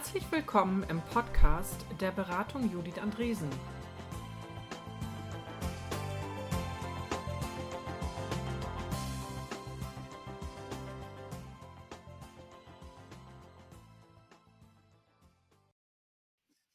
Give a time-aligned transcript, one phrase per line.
[0.00, 3.50] Herzlich willkommen im Podcast der Beratung Judith Andresen.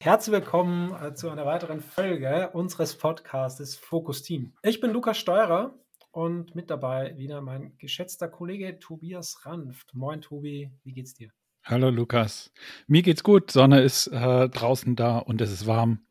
[0.00, 4.54] Herzlich willkommen äh, zu einer weiteren Folge unseres Podcasts Focus Team.
[4.62, 5.76] Ich bin Lukas Steurer
[6.12, 9.96] und mit dabei wieder mein geschätzter Kollege Tobias Ranft.
[9.96, 11.32] Moin Tobi, wie geht's dir?
[11.68, 12.52] Hallo Lukas.
[12.86, 13.50] Mir geht's gut.
[13.50, 16.06] Sonne ist äh, draußen da und es ist warm.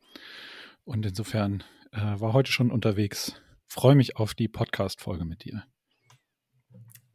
[0.84, 3.40] Und insofern äh, war heute schon unterwegs.
[3.66, 5.64] Freue mich auf die Podcast-Folge mit dir.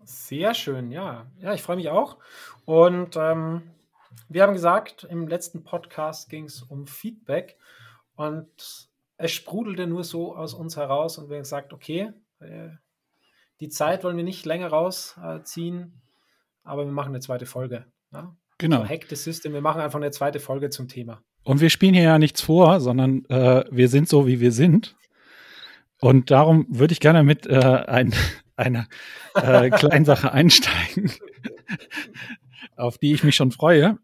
[0.04, 1.32] Sehr schön, ja.
[1.38, 2.18] Ja, ich freue mich auch.
[2.66, 3.62] Und ähm,
[4.28, 7.60] wir haben gesagt, im letzten Podcast ging es um Feedback
[8.16, 12.70] und es sprudelte nur so aus uns heraus und wir haben gesagt, okay, äh,
[13.60, 16.02] die Zeit wollen wir nicht länger rausziehen,
[16.64, 17.86] aber wir machen eine zweite Folge.
[18.12, 18.36] Ja?
[18.58, 18.82] Genau.
[18.82, 21.22] So Hack the System, wir machen einfach eine zweite Folge zum Thema.
[21.44, 24.96] Und wir spielen hier ja nichts vor, sondern äh, wir sind so, wie wir sind.
[26.00, 28.14] Und darum würde ich gerne mit äh, ein,
[28.56, 28.88] einer
[29.36, 31.12] äh, kleinen Sache einsteigen
[32.82, 33.98] auf die ich mich schon freue.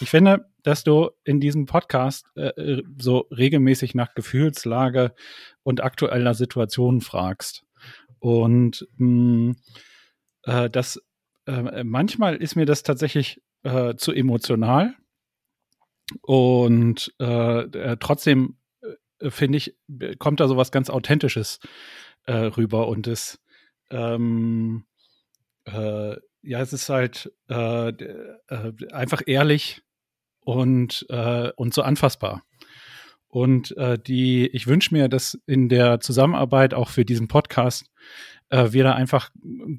[0.00, 5.14] Ich finde, dass du in diesem Podcast äh, so regelmäßig nach Gefühlslage
[5.62, 7.64] und aktueller Situation fragst.
[8.18, 9.54] Und mh,
[10.44, 11.00] äh, das
[11.46, 14.94] äh, manchmal ist mir das tatsächlich äh, zu emotional.
[16.20, 18.58] Und äh, äh, trotzdem
[19.20, 19.76] finde ich,
[20.18, 21.60] kommt da so was ganz Authentisches
[22.28, 23.40] rüber und es
[23.90, 24.84] ähm,
[25.64, 29.82] äh, ja, es ist halt äh, äh, einfach ehrlich
[30.40, 32.42] und, äh, und so anfassbar.
[33.32, 37.86] Und äh, die, ich wünsche mir, dass in der Zusammenarbeit auch für diesen Podcast
[38.50, 39.30] äh, wir da einfach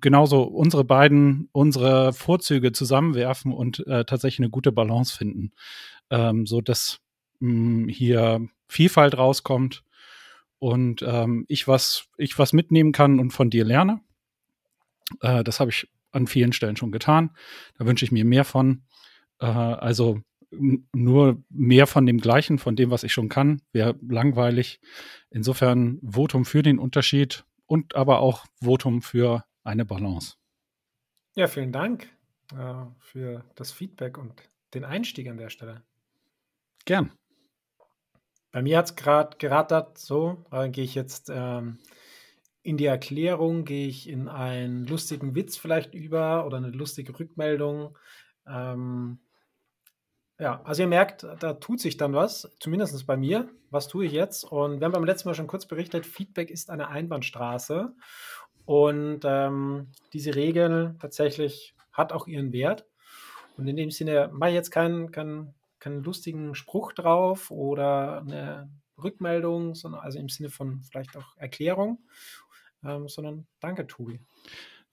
[0.01, 5.51] genauso unsere beiden, unsere Vorzüge zusammenwerfen und äh, tatsächlich eine gute Balance finden,
[6.09, 6.97] ähm, so dass
[7.41, 9.83] mh, hier Vielfalt rauskommt
[10.57, 14.01] und ähm, ich was, ich was mitnehmen kann und von dir lerne.
[15.21, 17.35] Äh, das habe ich an vielen Stellen schon getan.
[17.77, 18.81] Da wünsche ich mir mehr von.
[19.39, 20.21] Äh, also
[20.93, 24.79] nur mehr von dem Gleichen, von dem, was ich schon kann, wäre langweilig.
[25.29, 30.35] Insofern Votum für den Unterschied und aber auch Votum für eine Balance.
[31.35, 32.07] Ja, vielen Dank
[32.53, 34.33] äh, für das Feedback und
[34.73, 35.83] den Einstieg an der Stelle.
[36.85, 37.11] Gern.
[38.51, 41.79] Bei mir hat es gerade gerattert, so äh, gehe ich jetzt ähm,
[42.63, 47.97] in die Erklärung gehe ich in einen lustigen Witz vielleicht über oder eine lustige Rückmeldung.
[48.47, 49.19] Ähm,
[50.43, 53.47] ja, also ihr merkt, da tut sich dann was, zumindest bei mir.
[53.71, 54.43] Was tue ich jetzt?
[54.43, 57.95] Und wir haben beim letzten Mal schon kurz berichtet, Feedback ist eine Einbahnstraße.
[58.65, 62.85] Und ähm, diese Regel tatsächlich hat auch ihren Wert.
[63.55, 68.69] Und in dem Sinne mache ich jetzt keinen, keinen, keinen lustigen Spruch drauf oder eine
[69.01, 71.99] Rückmeldung, sondern also im Sinne von vielleicht auch Erklärung
[72.85, 74.19] ähm, sondern danke, Tobi.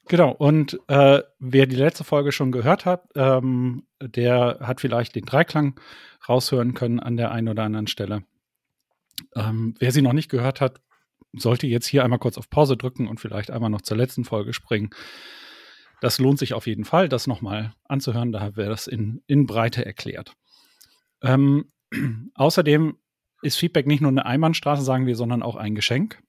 [0.09, 5.25] Genau, und äh, wer die letzte Folge schon gehört hat, ähm, der hat vielleicht den
[5.25, 5.79] Dreiklang
[6.29, 8.25] raushören können an der einen oder anderen Stelle.
[9.37, 10.81] Ähm, wer sie noch nicht gehört hat,
[11.33, 14.53] sollte jetzt hier einmal kurz auf Pause drücken und vielleicht einmal noch zur letzten Folge
[14.53, 14.91] springen.
[16.01, 18.33] Das lohnt sich auf jeden Fall, das nochmal anzuhören.
[18.33, 20.35] Da wäre das in, in Breite erklärt.
[21.23, 21.67] Ähm,
[22.35, 22.97] außerdem
[23.43, 26.23] ist Feedback nicht nur eine Einbahnstraße, sagen wir, sondern auch ein Geschenk.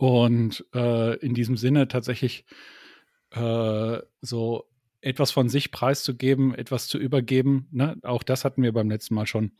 [0.00, 2.46] Und äh, in diesem Sinne tatsächlich
[3.32, 4.64] äh, so
[5.02, 7.68] etwas von sich preiszugeben, etwas zu übergeben.
[7.70, 7.98] Ne?
[8.02, 9.52] Auch das hatten wir beim letzten Mal schon.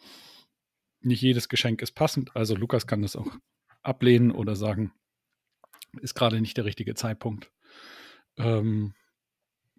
[1.03, 2.35] Nicht jedes Geschenk ist passend.
[2.35, 3.31] Also Lukas kann das auch
[3.83, 4.93] ablehnen oder sagen,
[6.01, 7.53] ist gerade nicht der richtige Zeitpunkt.
[8.39, 8.95] Ähm,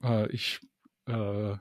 [0.04, 0.60] äh, ich,
[1.08, 1.56] äh,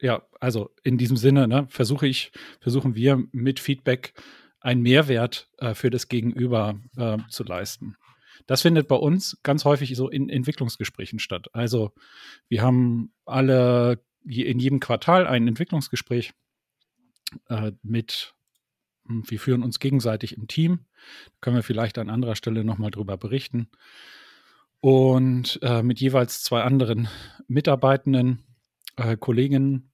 [0.00, 4.14] ja, also in diesem Sinne ne, versuche ich, versuchen wir mit Feedback
[4.60, 7.98] einen Mehrwert äh, für das Gegenüber äh, zu leisten.
[8.46, 11.48] Das findet bei uns ganz häufig so in Entwicklungsgesprächen statt.
[11.52, 11.92] Also
[12.48, 16.32] wir haben alle in jedem Quartal ein Entwicklungsgespräch
[17.48, 18.34] äh, mit,
[19.06, 20.86] hm, wir führen uns gegenseitig im Team.
[21.26, 23.68] Da können wir vielleicht an anderer Stelle nochmal drüber berichten.
[24.80, 27.08] Und äh, mit jeweils zwei anderen
[27.48, 28.44] Mitarbeitenden,
[28.96, 29.92] äh, Kolleginnen.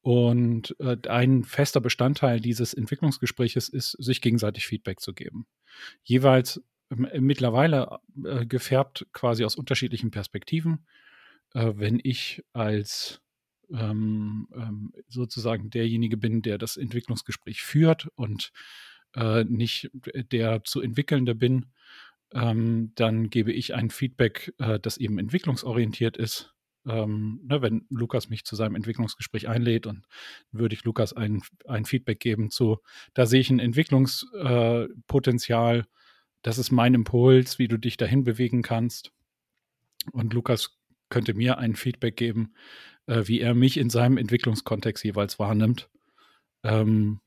[0.00, 5.46] Und äh, ein fester Bestandteil dieses Entwicklungsgespräches ist, sich gegenseitig Feedback zu geben.
[6.04, 10.86] Jeweils mittlerweile äh, gefärbt quasi aus unterschiedlichen Perspektiven.
[11.54, 13.20] Äh, wenn ich als
[13.72, 18.52] ähm, ähm, sozusagen derjenige bin, der das Entwicklungsgespräch führt und
[19.14, 19.90] äh, nicht
[20.30, 21.66] der zu entwickelnde bin,
[22.32, 26.52] ähm, dann gebe ich ein Feedback, äh, das eben entwicklungsorientiert ist.
[26.88, 30.04] ähm, ne, wenn Lukas mich zu seinem Entwicklungsgespräch einlädt und
[30.52, 32.78] würde ich Lukas ein, ein Feedback geben zu,
[33.14, 35.84] da sehe ich ein Entwicklungspotenzial, äh,
[36.42, 39.12] das ist mein Impuls, wie du dich dahin bewegen kannst.
[40.12, 40.78] Und Lukas
[41.08, 42.54] könnte mir ein Feedback geben,
[43.06, 45.88] äh, wie er mich in seinem Entwicklungskontext jeweils wahrnimmt.
[46.62, 47.20] Ähm,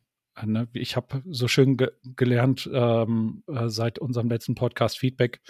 [0.44, 5.42] ne, ich habe so schön ge gelernt ähm, äh, seit unserem letzten Podcast Feedback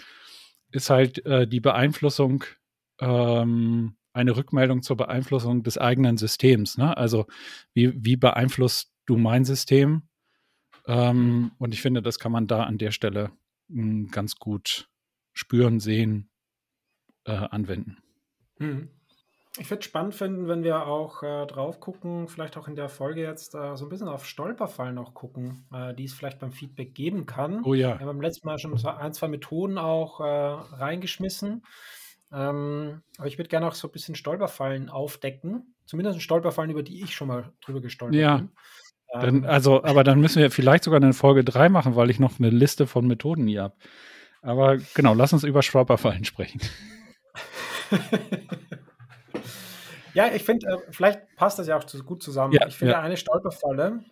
[0.72, 2.44] ist halt äh, die Beeinflussung,
[3.00, 6.78] ähm, eine Rückmeldung zur Beeinflussung des eigenen Systems.
[6.78, 6.96] Ne?
[6.96, 7.26] Also
[7.74, 10.02] wie, wie beeinflusst du mein System?
[10.86, 13.32] Ähm, und ich finde, das kann man da an der Stelle
[13.70, 14.88] mh, hm, ganz gut
[15.32, 16.30] spüren, sehen,
[17.24, 17.98] äh, anwenden.
[18.58, 18.90] Hm.
[19.58, 22.88] Ich würde es spannend finden, wenn wir auch äh, drauf gucken, vielleicht auch in der
[22.88, 26.52] Folge jetzt äh, so ein bisschen auf Stolperfallen auch gucken, äh, die es vielleicht beim
[26.52, 27.64] Feedback geben kann.
[27.64, 27.98] Oh ja.
[27.98, 31.64] Wir haben beim letzten Mal schon ein, zwei Methoden auch äh, reingeschmissen.
[32.32, 35.74] Ähm, aber ich würde gerne auch so ein bisschen Stolperfallen aufdecken.
[35.84, 38.36] Zumindest Stolperfallen, über die ich schon mal drüber gestolpert ja.
[38.36, 38.52] bin.
[39.12, 42.20] Dann, Ähm, also, aber dann müssen wir vielleicht sogar eine Folge 3 machen, weil ich
[42.20, 43.74] noch eine Liste von Methoden hier habe.
[44.42, 46.60] Aber genau, lass uns über Stolperfallen sprechen.
[50.14, 52.52] Ja, ich finde, äh, vielleicht passt das ja auch zu, gut zusammen.
[52.52, 53.00] Ja, ich finde ja.
[53.00, 54.04] eine Stolperfalle,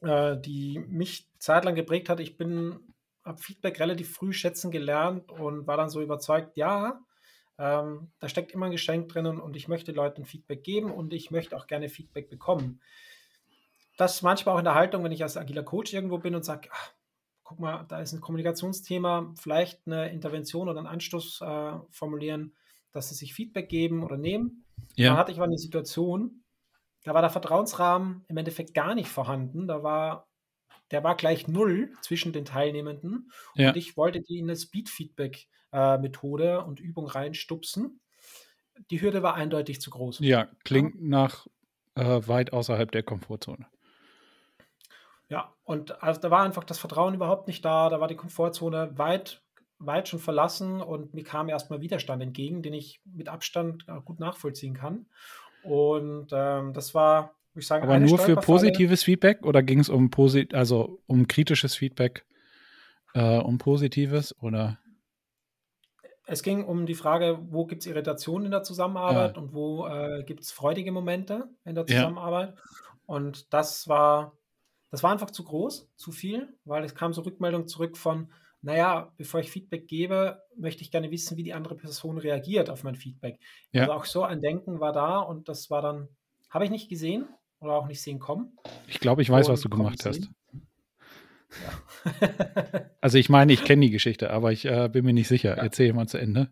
[0.00, 2.20] äh, die mich zeitlang geprägt hat.
[2.20, 2.80] Ich bin,
[3.24, 7.00] habe Feedback relativ früh schätzen gelernt und war dann so überzeugt, ja,
[7.58, 11.30] ähm, da steckt immer ein Geschenk drinnen und ich möchte Leuten Feedback geben und ich
[11.30, 12.80] möchte auch gerne Feedback bekommen.
[13.96, 16.68] Das manchmal auch in der Haltung, wenn ich als agiler Coach irgendwo bin und sage,
[17.44, 22.56] guck mal, da ist ein Kommunikationsthema, vielleicht eine Intervention oder einen Anstoß äh, formulieren,
[22.90, 24.64] dass sie sich Feedback geben oder nehmen.
[24.96, 26.44] Dann hatte ich aber eine Situation,
[27.04, 29.68] da war der Vertrauensrahmen im Endeffekt gar nicht vorhanden.
[29.68, 30.28] Da war,
[30.90, 33.30] der war gleich null zwischen den Teilnehmenden.
[33.54, 33.68] Ja.
[33.68, 38.00] Und ich wollte die in eine Speed-Feedback-Methode und Übung reinstupsen.
[38.90, 40.18] Die Hürde war eindeutig zu groß.
[40.20, 41.46] Ja, klingt nach
[41.94, 43.66] äh, weit außerhalb der Komfortzone.
[45.34, 47.88] Ja, und also da war einfach das Vertrauen überhaupt nicht da.
[47.88, 49.42] Da war die Komfortzone weit,
[49.78, 54.20] weit schon verlassen und mir kam erstmal Widerstand entgegen, den ich mit Abstand äh, gut
[54.20, 55.06] nachvollziehen kann.
[55.64, 59.80] Und ähm, das war, würde ich sagen, Aber eine nur für positives Feedback oder ging
[59.80, 62.24] es um posit also um kritisches Feedback,
[63.14, 64.78] äh, um positives oder?
[66.26, 70.22] Es ging um die Frage, wo gibt es Irritationen in der Zusammenarbeit und wo äh,
[70.22, 71.96] gibt es freudige Momente in der Ja.
[71.96, 72.54] Zusammenarbeit.
[73.06, 74.38] Und das war,
[74.94, 78.30] das war einfach zu groß, zu viel, weil es kam so Rückmeldung zurück von,
[78.62, 82.84] naja, bevor ich Feedback gebe, möchte ich gerne wissen, wie die andere Person reagiert auf
[82.84, 83.40] mein Feedback.
[83.72, 83.80] Ja.
[83.82, 86.06] Also auch so ein Denken war da und das war dann,
[86.48, 87.26] habe ich nicht gesehen
[87.58, 88.56] oder auch nicht sehen kommen.
[88.86, 90.22] Ich glaube, ich weiß, was du Und gemacht hast.
[90.22, 90.36] sehen.
[93.00, 95.56] Also ich meine, ich kenne die Geschichte, aber ich äh, bin mir nicht sicher.
[95.56, 95.62] Ja.
[95.64, 96.50] Erzähl mal zu Ende.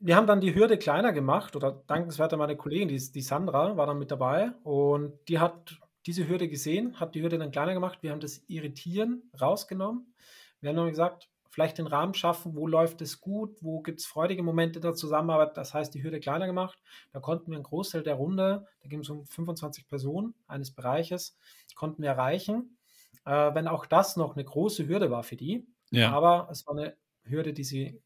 [0.00, 3.86] wir haben dann die Hürde kleiner gemacht oder dankenswerter meine Kollegin, die, die Sandra, war
[3.86, 7.98] dann mit dabei und die hat diese Hürde gesehen, hat die Hürde dann kleiner gemacht.
[8.02, 10.14] Wir haben das Irritieren rausgenommen.
[10.60, 14.06] Wir haben dann gesagt, vielleicht den Rahmen schaffen, wo läuft es gut, wo gibt es
[14.06, 15.56] freudige Momente der Zusammenarbeit.
[15.56, 16.78] Das heißt, die Hürde kleiner gemacht.
[17.12, 21.38] Da konnten wir einen Großteil der Runde, da ging es um 25 Personen eines Bereiches,
[21.76, 22.76] konnten wir erreichen.
[23.24, 26.10] Äh, wenn auch das noch eine große Hürde war für die, Ja.
[26.12, 28.02] aber es war eine Hürde, die sie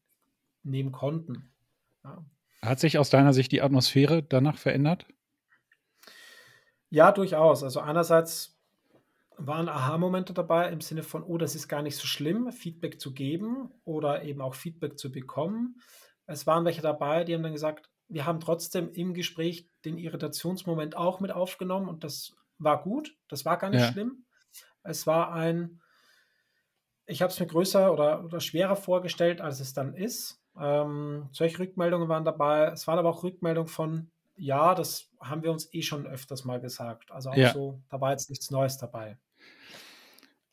[0.63, 1.51] nehmen konnten.
[2.03, 2.23] Ja.
[2.61, 5.07] Hat sich aus deiner Sicht die Atmosphäre danach verändert?
[6.89, 7.63] Ja, durchaus.
[7.63, 8.59] Also einerseits
[9.37, 13.13] waren Aha-Momente dabei im Sinne von, oh, das ist gar nicht so schlimm, Feedback zu
[13.13, 15.81] geben oder eben auch Feedback zu bekommen.
[16.27, 20.97] Es waren welche dabei, die haben dann gesagt, wir haben trotzdem im Gespräch den Irritationsmoment
[20.97, 23.87] auch mit aufgenommen und das war gut, das war gar nicht Ja.
[23.87, 24.25] schlimm.
[24.83, 25.81] Es war ein,
[27.05, 30.41] ich habe es mir größer oder, oder schwerer vorgestellt, als es dann ist.
[30.59, 32.65] Ähm, solche Rückmeldungen waren dabei.
[32.67, 36.59] Es waren aber auch Rückmeldungen von, ja, das haben wir uns eh schon öfters mal
[36.59, 37.11] gesagt.
[37.11, 37.53] Also auch Ja.
[37.53, 39.17] so, da war jetzt nichts Neues dabei.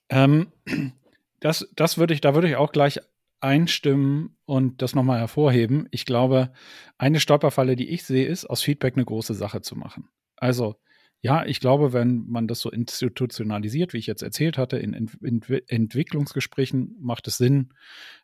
[0.08, 0.52] Ähm,
[1.40, 3.00] das, das würde ich, da würde ich auch gleich
[3.40, 5.88] einstimmen und das nochmal hervorheben.
[5.90, 6.52] Ich glaube,
[6.98, 10.08] eine Stolperfalle, die ich sehe, ist, aus Feedback eine große Sache zu machen.
[10.36, 10.76] Also,
[11.20, 15.18] ja, ich glaube, wenn man das so institutionalisiert, wie ich jetzt erzählt hatte, in Ent
[15.22, 17.72] Ent Entwicklungsgesprächen macht es Sinn,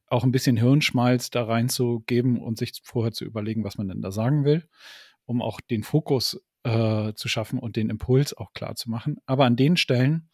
[0.06, 4.12] auch ein bisschen Hirnschmalz da reinzugeben und sich vorher zu überlegen, was man denn da
[4.12, 4.68] sagen will,
[5.26, 9.16] um auch den Fokus äh, zu schaffen und den Impuls auch klar zu machen.
[9.26, 10.28] Aber an den Stellen,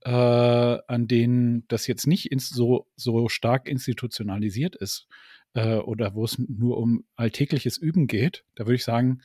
[0.00, 5.06] äh, an denen das jetzt nicht so, so stark institutionalisiert ist
[5.54, 9.22] äh, oder wo es nur um alltägliches Üben geht, da würde ich sagen,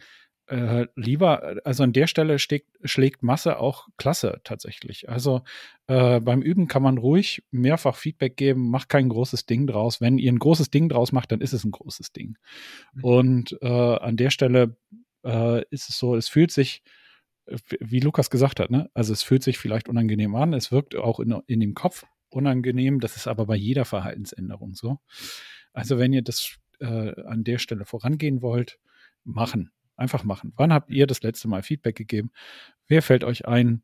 [0.48, 5.10] äh, lieber, also an der Stelle schlägt, schlägt Masse auch klasse tatsächlich.
[5.10, 5.42] Also
[5.88, 10.02] äh, beim Üben kann man ruhig mehrfach Feedback geben, macht kein großes Ding draus.
[10.02, 12.38] Wenn ihr ein großes Ding draus macht, dann ist es ein großes Ding.
[12.94, 13.04] Mhm.
[13.04, 14.78] Und äh, an der Stelle
[15.24, 16.82] äh, ist es so, es fühlt sich,
[17.80, 18.90] wie Lukas gesagt hat, ne?
[18.94, 23.00] also es fühlt sich vielleicht unangenehm an, es wirkt auch in, in dem Kopf unangenehm,
[23.00, 25.00] das ist aber bei jeder Verhaltensänderung so.
[25.74, 28.80] Also wenn ihr das äh, an der Stelle vorangehen wollt,
[29.24, 29.72] machen.
[29.98, 30.54] Einfach machen.
[30.56, 32.32] Wann habt ihr das letzte Mal Feedback gegeben?
[32.88, 33.82] Wer fällt euch ein?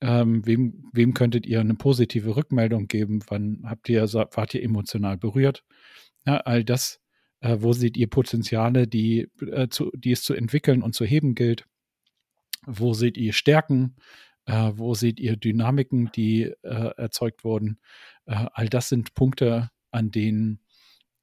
[0.00, 3.20] Ähm, wem, wem könntet ihr eine positive Rückmeldung geben?
[3.28, 5.64] Wann habt ihr, wart ihr emotional berührt?
[6.26, 7.00] Ja, all das,
[7.40, 11.34] äh, wo seht ihr Potenziale, die, äh, zu, die es zu entwickeln und zu heben
[11.34, 11.66] gilt?
[12.66, 13.96] Wo seht ihr Stärken?
[14.44, 17.78] Äh, wo seht ihr Dynamiken, die äh, erzeugt wurden?
[18.26, 20.60] Äh, all das sind Punkte, an denen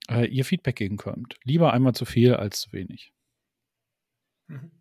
[0.09, 1.37] äh, ihr Feedback geben könnt.
[1.43, 3.13] Lieber einmal zu viel als zu wenig.
[4.47, 4.71] Mhm.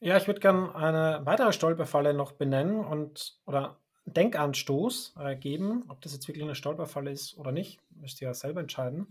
[0.00, 5.84] Ja, ich würde gerne eine weitere Stolperfalle noch benennen und oder Denkanstoß äh, geben.
[5.88, 9.08] Ob das jetzt wirklich eine Stolperfalle ist oder nicht, müsst ihr ja selber entscheiden.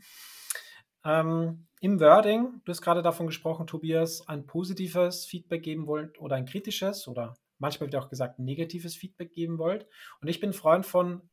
[1.03, 6.35] Ähm, Im Wording, du hast gerade davon gesprochen, Tobias, ein positives Feedback geben wollt oder
[6.35, 9.87] ein kritisches oder manchmal wird auch gesagt negatives Feedback geben wollt.
[10.21, 11.29] Und ich bin Freund von,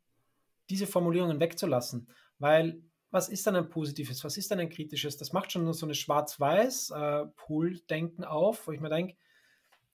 [0.70, 2.08] diese Formulierungen wegzulassen,
[2.38, 5.18] weil was ist dann ein positives, was ist dann ein kritisches?
[5.18, 9.14] Das macht schon so eine Schwarz-Weiß-Pool-Denken äh, auf, wo ich mir denke,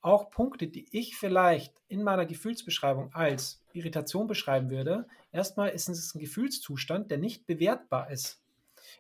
[0.00, 6.14] auch Punkte, die ich vielleicht in meiner Gefühlsbeschreibung als Irritation beschreiben würde, erstmal ist es
[6.14, 8.40] ein Gefühlszustand, der nicht bewertbar ist.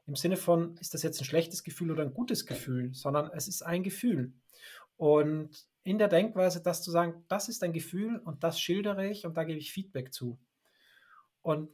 [0.08, 3.46] Im Sinne von, ist das jetzt ein schlechtes Gefühl oder ein gutes Gefühl, sondern es
[3.46, 4.32] ist ein Gefühl.
[4.96, 9.24] Und in der Denkweise, das zu sagen, das ist ein Gefühl und das schildere ich
[9.24, 10.36] und da gebe ich Feedback zu.
[11.42, 11.70] Und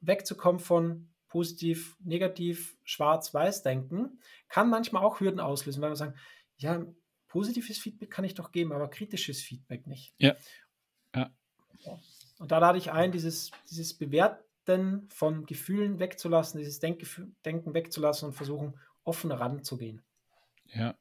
[0.00, 6.14] wegzukommen von, positiv, negativ, schwarz-weiß denken, kann manchmal auch Hürden auslösen, weil wir sagen,
[6.58, 6.84] ja,
[7.26, 10.12] positives Feedback kann ich doch geben, aber kritisches Feedback nicht.
[10.18, 10.36] Ja.
[11.14, 11.30] ja.
[12.38, 18.28] Und da lade ich ein, dieses, dieses Bewerten von Gefühlen wegzulassen, dieses Denkgefühl, Denken wegzulassen
[18.28, 20.02] und versuchen, offen ranzugehen.
[20.66, 20.98] Ja.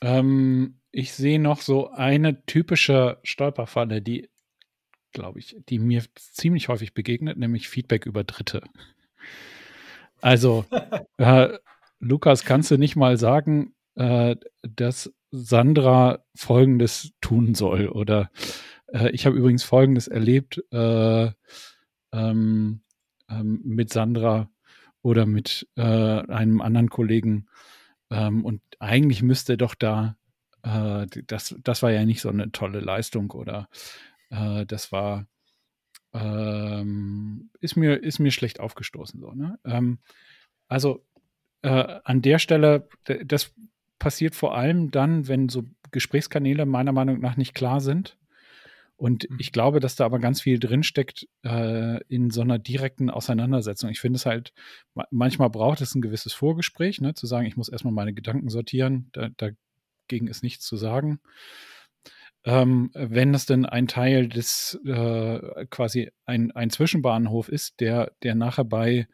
[0.00, 4.28] Ähm, ich sehe noch so eine typische Stolperfalle, die
[5.12, 8.62] glaube ich, die mir ziemlich häufig begegnet, nämlich Feedback über Dritte.
[10.20, 10.64] Also,
[11.16, 11.58] äh,
[12.00, 17.88] Lukas, kannst du nicht mal sagen, äh, dass Sandra Folgendes tun soll?
[17.88, 18.30] Oder
[18.92, 21.30] äh, ich habe übrigens Folgendes erlebt äh,
[22.12, 22.80] ähm,
[23.30, 24.50] ähm, mit Sandra
[25.02, 27.48] oder mit äh, einem anderen Kollegen.
[28.10, 30.16] Ähm, und eigentlich müsste doch da,
[30.62, 33.68] äh, das, das war ja nicht so eine tolle Leistung oder
[34.30, 35.26] äh, das war,
[36.12, 39.20] ähm, ist, mir, ist mir schlecht aufgestoßen.
[39.20, 39.58] So, ne?
[39.64, 39.98] Ähm,
[40.68, 41.04] also
[41.62, 42.88] äh, an der Stelle,
[43.24, 43.54] das
[43.98, 48.16] passiert vor allem dann, wenn so Gesprächskanäle meiner Meinung nach nicht klar sind.
[48.96, 49.36] Und mhm.
[49.38, 53.90] ich glaube, dass da aber ganz viel drinsteckt äh, in so einer direkten Auseinandersetzung.
[53.90, 54.52] Ich finde es halt,
[55.10, 59.08] manchmal braucht es ein gewisses Vorgespräch, ne, zu sagen, ich muss erstmal meine Gedanken sortieren,
[59.12, 61.20] da, dagegen ist nichts zu sagen
[62.44, 68.34] ähm, wenn es denn ein Teil des äh, quasi ein, ein Zwischenbahnhof ist, der, der
[68.34, 69.08] nachher bei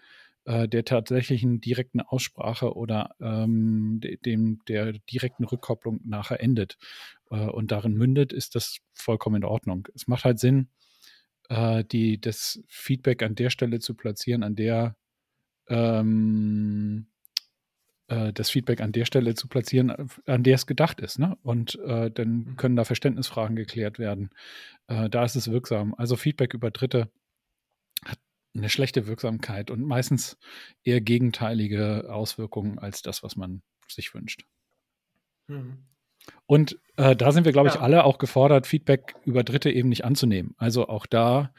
[0.45, 6.77] äh, der tatsächlichen direkten Aussprache oder ähm, de, dem der direkten Rückkopplung nachher endet
[7.31, 9.89] äh, und darin mündet, ist das vollkommen in Ordnung.
[9.95, 10.69] Es macht halt Sinn,
[11.49, 14.97] äh, die, das Feedback an der Stelle zu platzieren, an der
[15.69, 17.07] ähm,
[18.15, 19.93] äh, das Feedback an der Stelle zu platzieren,
[20.27, 21.19] an der es gedacht ist.
[21.19, 21.37] Ne?
[21.43, 22.57] Und äh, dann mhm.
[22.57, 24.31] können da Verständnisfragen geklärt werden.
[24.87, 25.95] Äh, da ist es wirksam.
[25.97, 27.11] Also Feedback über Dritte
[28.05, 28.19] hat
[28.55, 30.39] eine schlechte Wirksamkeit und meistens
[30.85, 34.45] eher gegenteilige Auswirkungen als das, was man sich wünscht.
[35.49, 35.85] Mhm.
[36.47, 40.05] Und äh, da sind wir, glaube ich, alle auch gefordert, Feedback über Dritte eben nicht
[40.05, 40.55] anzunehmen.
[40.57, 41.53] Also auch da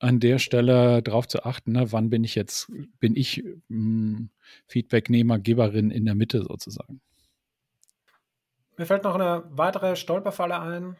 [0.00, 4.30] an der Stelle darauf zu achten, ne, wann bin ich jetzt, bin ich hm,
[4.66, 7.00] Feedbacknehmer, Geberin in der Mitte sozusagen.
[8.76, 10.96] Mir fällt noch eine weitere Stolperfalle ein,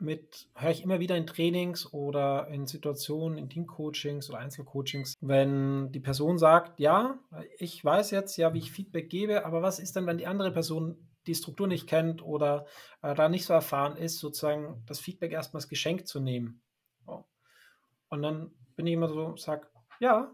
[0.00, 5.90] mit, höre ich immer wieder in Trainings oder in Situationen, in Teamcoachings oder Einzelcoachings, wenn
[5.90, 7.18] die Person sagt, ja,
[7.58, 10.52] ich weiß jetzt ja, wie ich Feedback gebe, aber was ist denn, wenn die andere
[10.52, 12.66] Person die Struktur nicht kennt oder
[13.02, 16.62] äh, da nicht so erfahren ist, sozusagen das Feedback erstmals geschenkt zu nehmen?
[18.08, 20.32] Und dann bin ich immer so, sag, ja,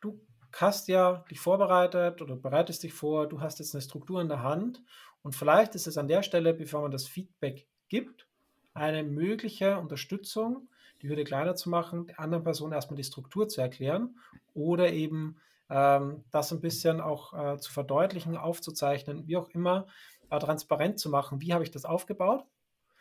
[0.00, 0.20] du
[0.54, 4.42] hast ja dich vorbereitet oder bereitest dich vor, du hast jetzt eine Struktur in der
[4.42, 4.82] Hand
[5.22, 8.26] und vielleicht ist es an der Stelle, bevor man das Feedback gibt,
[8.74, 10.68] eine mögliche Unterstützung,
[11.00, 14.16] die Hürde kleiner zu machen, der anderen Person erstmal die Struktur zu erklären
[14.54, 15.36] oder eben
[15.70, 19.86] ähm, das ein bisschen auch äh, zu verdeutlichen, aufzuzeichnen, wie auch immer,
[20.30, 22.44] äh, transparent zu machen, wie habe ich das aufgebaut.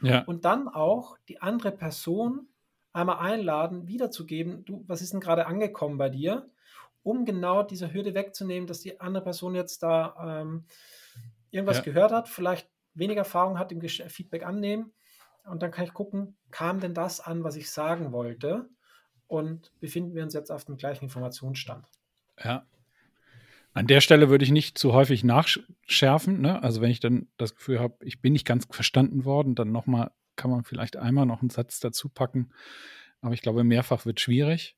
[0.02, 0.24] Ja.
[0.24, 2.48] Und dann auch die andere Person
[2.94, 6.50] einmal einladen, wiederzugeben, du, was ist denn gerade angekommen bei dir,
[7.04, 10.66] um genau diese Hürde wegzunehmen, dass die andere Person jetzt da ähm,
[11.50, 11.84] irgendwas Ja.
[11.84, 14.94] gehört hat, vielleicht weniger Erfahrung hat im Feedback annehmen.
[15.46, 18.70] Und dann kann ich gucken, kam denn das an, was ich sagen wollte?
[19.28, 21.88] Und befinden wir uns jetzt auf dem gleichen Informationsstand?
[22.44, 22.68] Ja.
[23.74, 26.42] An der Stelle würde ich nicht zu häufig nachschärfen.
[26.42, 26.62] Ne?
[26.62, 30.12] Also wenn ich dann das Gefühl habe, ich bin nicht ganz verstanden worden, dann nochmal,
[30.36, 32.52] kann man vielleicht einmal noch einen Satz dazu packen.
[33.22, 34.76] Aber ich glaube, mehrfach wird schwierig.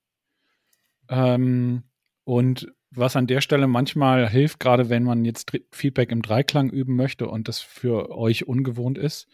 [1.09, 1.83] Ähm,
[2.23, 6.95] und was an der Stelle manchmal hilft, gerade wenn man jetzt Feedback im Dreiklang üben
[6.95, 9.27] möchte und das für euch ungewohnt ist,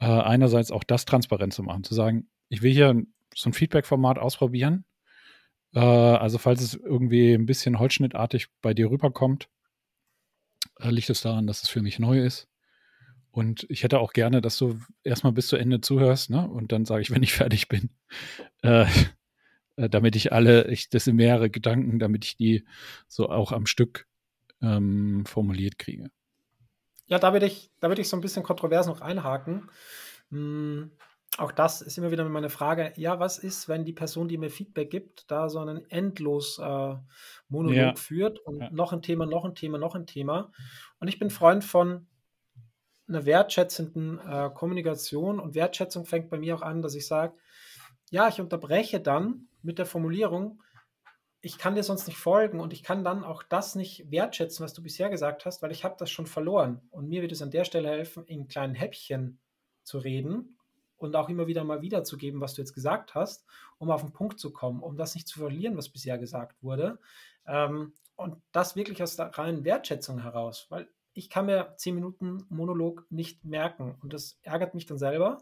[0.00, 3.02] äh, einerseits auch das transparent zu machen, zu sagen, ich will hier
[3.34, 4.84] so ein Feedback-Format ausprobieren.
[5.74, 9.48] Äh, also falls es irgendwie ein bisschen holzschnittartig bei dir rüberkommt,
[10.80, 12.47] äh, liegt es daran, dass es für mich neu ist.
[13.38, 16.48] Und ich hätte auch gerne, dass du erstmal bis zu Ende zuhörst, ne?
[16.48, 17.90] Und dann sage ich, wenn ich fertig bin.
[18.62, 18.84] Äh,
[19.76, 22.66] äh, damit ich alle, ich, das sind mehrere Gedanken, damit ich die
[23.06, 24.08] so auch am Stück
[24.60, 26.10] ähm, formuliert kriege.
[27.06, 29.70] Ja, da würde ich, da würde ich so ein bisschen kontrovers noch einhaken.
[30.32, 30.90] Hm,
[31.36, 32.92] auch das ist immer wieder meine Frage.
[32.96, 36.96] Ja, was ist, wenn die Person, die mir Feedback gibt, da so einen endlos äh,
[37.48, 37.94] Monolog Ja.
[37.94, 38.70] führt und Ja.
[38.72, 40.50] noch ein Thema, noch ein Thema, noch ein Thema.
[40.98, 42.08] Und ich bin Freund von
[43.08, 47.34] einer wertschätzenden äh, Kommunikation und Wertschätzung fängt bei mir auch an, dass ich sage,
[48.10, 50.62] ja, ich unterbreche dann mit der Formulierung,
[51.40, 54.74] ich kann dir sonst nicht folgen und ich kann dann auch das nicht wertschätzen, was
[54.74, 56.82] du bisher gesagt hast, weil ich habe das schon verloren.
[56.90, 59.38] Und mir wird es an der Stelle helfen, in kleinen Häppchen
[59.84, 60.58] zu reden
[60.96, 63.46] und auch immer wieder mal wiederzugeben, was du jetzt gesagt hast,
[63.78, 66.98] um auf den Punkt zu kommen, um das nicht zu verlieren, was bisher gesagt wurde.
[67.46, 72.44] Ähm, und das wirklich aus der reinen Wertschätzung heraus, weil ich kann mir zehn Minuten
[72.48, 75.38] Monolog nicht merken und das ärgert mich dann selber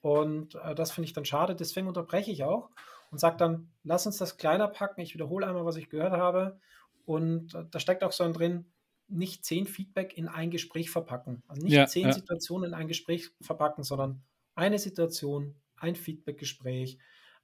[0.00, 1.54] und äh, das finde ich dann schade.
[1.54, 2.70] Deswegen unterbreche ich auch
[3.10, 5.00] und sage dann, lass uns das kleiner packen.
[5.00, 6.60] Ich wiederhole einmal, was ich gehört habe
[7.04, 8.72] und äh, da steckt auch so ein drin,
[9.08, 11.42] nicht zehn Feedback in ein Gespräch verpacken.
[11.48, 12.12] Also nicht Ja, zehn ja.
[12.12, 14.22] Situationen in ein Gespräch verpacken, sondern
[14.54, 16.98] eine Situation, ein Feedbackgespräch.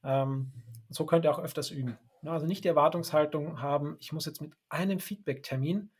[0.04, 0.52] Ähm,
[0.88, 1.98] so könnt ihr auch öfters üben.
[2.22, 5.90] Ne, Also nicht die Erwartungshaltung haben, ich muss jetzt mit einem Feedback-Termin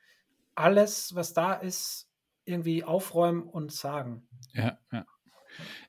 [0.57, 2.09] alles, was da ist,
[2.45, 4.29] irgendwie aufräumen und sagen.
[4.53, 5.05] Ja, ja.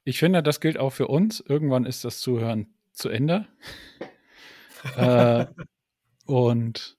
[0.04, 1.40] Ich finde, das gilt auch für uns.
[1.40, 3.48] Irgendwann ist das Zuhören zu Ende.
[4.96, 5.46] äh,
[6.26, 6.98] und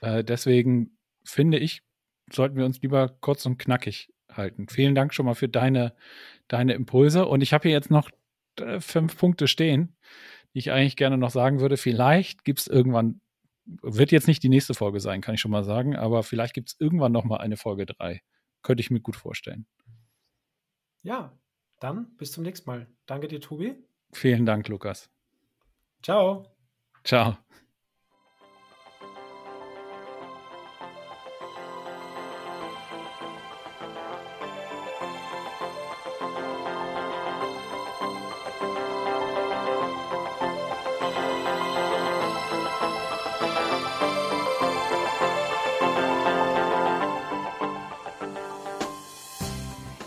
[0.00, 1.82] äh, deswegen finde ich,
[2.30, 4.68] sollten wir uns lieber kurz und knackig halten.
[4.68, 5.94] Vielen Dank schon mal für deine,
[6.48, 7.26] deine Impulse.
[7.26, 8.10] Und ich habe hier jetzt noch
[8.58, 9.96] äh, fünf Punkte stehen,
[10.54, 11.76] die ich eigentlich gerne noch sagen würde.
[11.76, 13.20] Vielleicht gibt es irgendwann,
[13.82, 16.70] wird jetzt nicht die nächste Folge sein, kann ich schon mal sagen, aber vielleicht gibt
[16.70, 18.22] es irgendwann noch mal eine Folge drei.
[18.62, 19.66] Könnte ich mir gut vorstellen.
[21.02, 21.38] Ja,
[21.78, 22.86] dann bis zum nächsten Mal.
[23.06, 23.74] Danke dir, Tobi.
[24.12, 25.10] Vielen Dank, Lukas.
[26.02, 26.46] Ciao.
[27.04, 27.36] Ciao.